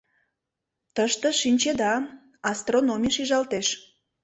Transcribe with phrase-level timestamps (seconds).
[0.95, 1.93] Тыште, шинчеда,
[2.51, 3.67] астрономий шижалтеш.